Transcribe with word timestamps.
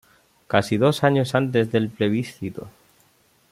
Casi 0.47 0.77
dos 0.77 1.03
años 1.03 1.35
antes 1.35 1.71
del 1.71 1.91
plebiscito. 1.91 2.67